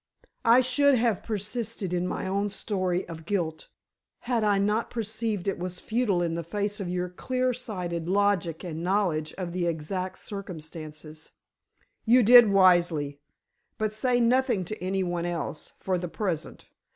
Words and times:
I 0.45 0.61
should 0.61 0.95
have 0.95 1.21
persisted 1.21 1.93
in 1.93 2.07
my 2.07 2.25
own 2.25 2.49
story 2.49 3.07
of 3.07 3.23
guilt, 3.27 3.67
had 4.21 4.43
I 4.43 4.57
not 4.57 4.89
perceived 4.89 5.47
it 5.47 5.59
was 5.59 5.79
futile 5.79 6.23
in 6.23 6.33
the 6.33 6.43
face 6.43 6.79
of 6.79 6.89
your 6.89 7.07
clear 7.07 7.53
sighted 7.53 8.09
logic 8.09 8.63
and 8.63 8.83
knowledge 8.83 9.31
of 9.33 9.53
the 9.53 9.67
exact 9.67 10.17
circumstances." 10.17 11.33
"You 12.03 12.23
did 12.23 12.49
wisely. 12.49 13.19
But 13.77 13.93
say 13.93 14.19
nothing 14.19 14.65
to 14.65 14.83
any 14.83 15.03
one 15.03 15.27
else, 15.27 15.73
for 15.77 15.99
the 15.99 16.07
present. 16.09 16.65